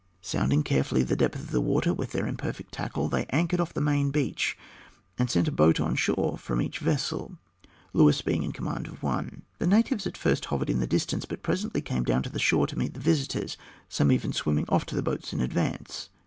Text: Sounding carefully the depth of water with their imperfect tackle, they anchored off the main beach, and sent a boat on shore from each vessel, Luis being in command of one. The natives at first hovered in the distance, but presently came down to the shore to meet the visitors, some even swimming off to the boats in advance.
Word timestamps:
Sounding 0.23 0.63
carefully 0.63 1.03
the 1.03 1.15
depth 1.15 1.53
of 1.53 1.63
water 1.63 1.93
with 1.93 2.11
their 2.11 2.25
imperfect 2.25 2.71
tackle, 2.73 3.07
they 3.07 3.25
anchored 3.29 3.59
off 3.59 3.71
the 3.71 3.79
main 3.79 4.09
beach, 4.09 4.57
and 5.19 5.29
sent 5.29 5.47
a 5.47 5.51
boat 5.51 5.79
on 5.79 5.95
shore 5.95 6.39
from 6.39 6.59
each 6.59 6.79
vessel, 6.79 7.37
Luis 7.93 8.19
being 8.23 8.41
in 8.41 8.51
command 8.51 8.87
of 8.87 9.03
one. 9.03 9.43
The 9.59 9.67
natives 9.67 10.07
at 10.07 10.17
first 10.17 10.45
hovered 10.45 10.71
in 10.71 10.79
the 10.79 10.87
distance, 10.87 11.25
but 11.25 11.43
presently 11.43 11.81
came 11.81 12.03
down 12.03 12.23
to 12.23 12.31
the 12.31 12.39
shore 12.39 12.65
to 12.65 12.79
meet 12.79 12.95
the 12.95 12.99
visitors, 12.99 13.57
some 13.89 14.11
even 14.11 14.33
swimming 14.33 14.65
off 14.69 14.87
to 14.87 14.95
the 14.95 15.03
boats 15.03 15.33
in 15.33 15.39
advance. 15.39 16.09